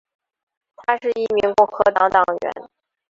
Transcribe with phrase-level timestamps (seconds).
[0.77, 2.67] 她是一名共和党党员。